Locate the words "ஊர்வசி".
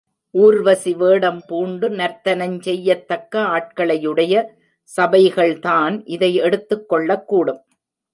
0.31-0.93